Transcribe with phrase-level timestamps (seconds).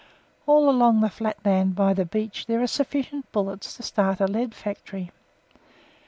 [0.47, 4.25] All along the flat land by the beach there are sufficient bullets to start a
[4.25, 5.11] lead factory.